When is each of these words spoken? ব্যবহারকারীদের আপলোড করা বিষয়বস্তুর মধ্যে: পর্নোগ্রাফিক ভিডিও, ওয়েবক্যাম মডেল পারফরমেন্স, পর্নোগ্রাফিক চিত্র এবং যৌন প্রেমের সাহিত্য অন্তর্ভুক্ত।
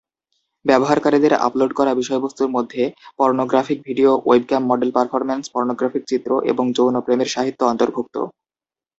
ব্যবহারকারীদের 0.65 1.33
আপলোড 1.47 1.71
করা 1.73 1.91
বিষয়বস্তুর 1.95 2.49
মধ্যে: 2.51 2.83
পর্নোগ্রাফিক 3.19 3.77
ভিডিও, 3.87 4.11
ওয়েবক্যাম 4.19 4.63
মডেল 4.67 4.89
পারফরমেন্স, 4.93 5.43
পর্নোগ্রাফিক 5.55 6.03
চিত্র 6.07 6.31
এবং 6.51 6.65
যৌন 6.77 6.95
প্রেমের 7.05 7.29
সাহিত্য 7.35 7.61
অন্তর্ভুক্ত। 7.65 8.15